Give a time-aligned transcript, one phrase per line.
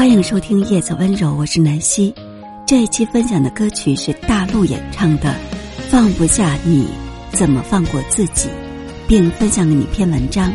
[0.00, 2.14] 欢迎收听《叶子温柔》，我是南希。
[2.66, 5.28] 这一期分享的歌曲是大陆演唱的
[5.90, 6.86] 《放不下你，
[7.32, 8.48] 怎么放过自己》，
[9.06, 10.50] 并分享给你一篇文章：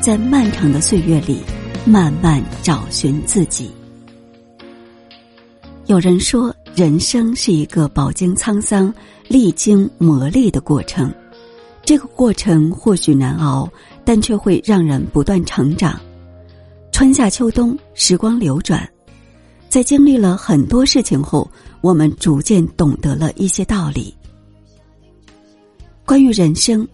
[0.00, 1.38] 在漫长的岁月里，
[1.84, 3.70] 慢慢找寻自己。
[5.86, 8.92] 有人说，人生是一个饱经沧桑、
[9.28, 11.14] 历经磨砺的过程，
[11.84, 13.70] 这个过程或许难熬，
[14.04, 16.00] 但却会让人不断成长。
[16.98, 18.84] 春夏秋冬，时光流转，
[19.68, 21.48] 在经历了很多事情后，
[21.80, 24.12] 我们逐渐懂得了一些道理。
[26.04, 26.84] 关于人生，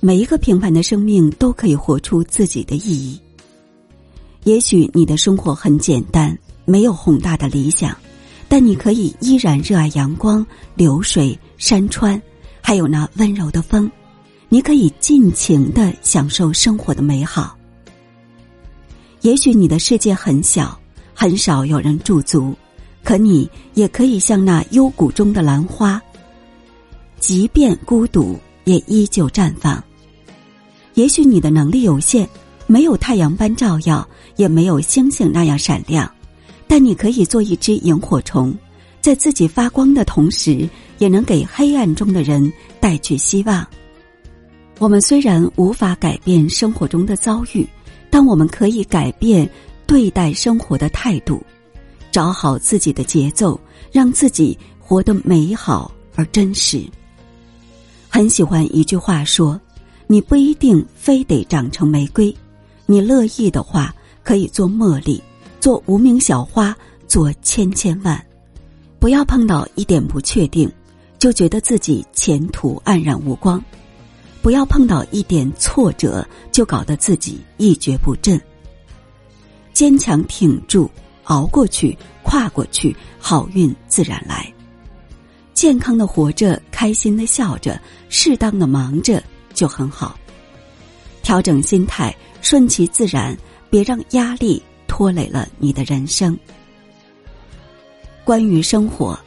[0.00, 3.20] 每一个平凡的生命都可以活出自己的意义。
[4.44, 7.94] 也许你的生活很简单，没有宏大的理想，
[8.48, 10.44] 但你可以依然热爱阳光、
[10.74, 12.18] 流水、山川，
[12.62, 13.90] 还有那温柔的风。
[14.48, 17.57] 你可以尽情的享受生活的美好。
[19.22, 20.78] 也许你的世界很小，
[21.12, 22.54] 很少有人驻足，
[23.02, 26.00] 可你也可以像那幽谷中的兰花，
[27.18, 29.82] 即便孤独也依旧绽放。
[30.94, 32.28] 也许你的能力有限，
[32.68, 36.08] 没有太阳般照耀，也没有星星那样闪亮，
[36.68, 38.54] 但你可以做一只萤火虫，
[39.00, 43.66] 在自己发光的同时，也能给黑暗中的人带去希望。
[44.78, 47.66] 我们虽然无法改变生活中的遭遇。
[48.10, 49.48] 但我们可以改变
[49.86, 51.42] 对待生活的态度，
[52.10, 53.58] 找好自己的节奏，
[53.92, 56.82] 让自己活得美好而真实。
[58.08, 59.60] 很喜欢一句话说
[60.08, 62.34] ：“你不一定非得长成玫瑰，
[62.86, 65.22] 你乐意的话，可以做茉莉，
[65.60, 66.76] 做无名小花，
[67.06, 68.22] 做千千万。
[68.98, 70.70] 不要碰到一点不确定，
[71.18, 73.62] 就觉得自己前途黯然无光。”
[74.40, 78.40] 不要碰到一点挫折就搞得自己一蹶不振。
[79.72, 80.90] 坚强挺住，
[81.24, 84.52] 熬过去，跨过去，好运自然来。
[85.54, 89.22] 健康的活着，开心的笑着，适当的忙着
[89.54, 90.18] 就很好。
[91.22, 93.36] 调整心态，顺其自然，
[93.68, 96.38] 别让压力拖累了你的人生。
[98.24, 99.18] 关于生活，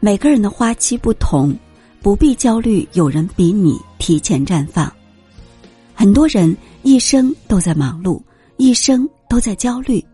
[0.00, 1.56] 每个人的花期不同。
[2.02, 4.92] 不必焦虑，有人比你提前绽放。
[5.92, 8.22] 很多人一生都在忙碌，
[8.58, 10.04] 一生都在焦虑。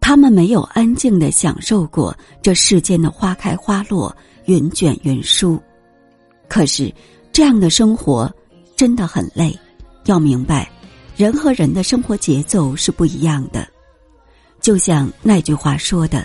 [0.00, 5.60] 他们没有安静的享受过这世间的花开花落、云卷云舒。
[6.48, 6.92] 可是，
[7.32, 8.32] 这样的生活
[8.76, 9.58] 真的很累。
[10.06, 10.70] 要明白，
[11.16, 13.66] 人和人的生活节奏是不一样的。
[14.60, 16.24] 就像那句话说的：“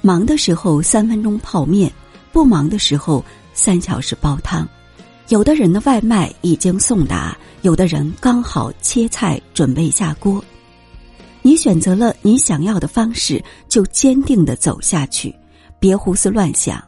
[0.00, 1.92] 忙的时候三分钟泡面，
[2.30, 4.68] 不忙的时候。”三小时煲汤，
[5.28, 10.44] 有的人的外卖已经送达，有的人刚好切菜准备下锅。
[11.40, 15.34] 你选择了你想要的方式，就坚定的走下去，
[15.78, 16.82] 别胡思乱想。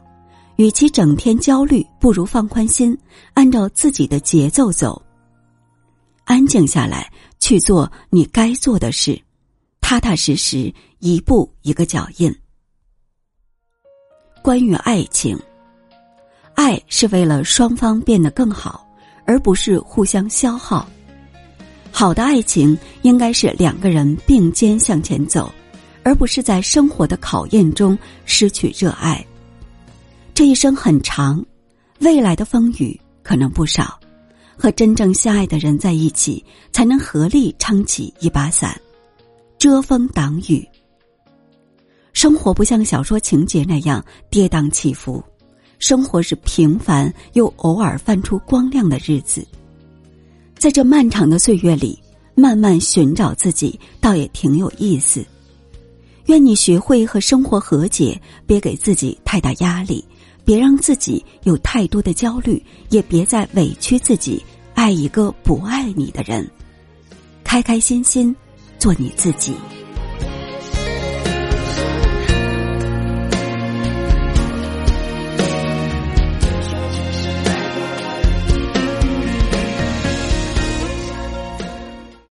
[0.57, 2.97] 与其整天焦虑，不如放宽心，
[3.33, 5.01] 按照自己的节奏走。
[6.25, 9.21] 安静下来，去做你该做的事，
[9.79, 12.35] 踏踏实实，一步一个脚印。
[14.41, 15.39] 关于爱情。
[16.57, 18.83] 爱是为了双方变得更好，
[19.25, 20.89] 而不是互相消耗。
[21.91, 25.53] 好的爱情应该是两个人并肩向前走，
[26.01, 27.95] 而不是在生活的考验中
[28.25, 29.23] 失去热爱。
[30.33, 31.45] 这一生很长，
[31.99, 33.99] 未来的风雨可能不少，
[34.57, 38.75] 和真正相爱的人在一起，才能合力撑起一把伞，
[39.59, 40.67] 遮风挡雨。
[42.13, 45.23] 生活不像小说情节那样跌宕起伏。
[45.79, 49.45] 生活是平凡又偶尔泛出光亮的日子，
[50.57, 51.97] 在这漫长的岁月里，
[52.35, 55.25] 慢慢寻找自己，倒也挺有意思。
[56.25, 60.03] 愿你学会和生活和解，别给自己太大压力，
[60.43, 66.49] 别让自己有太多的焦虑，也别再委屈自己爱一个不爱你的人。
[67.43, 68.35] 开开心心，
[68.77, 69.53] 做你自己。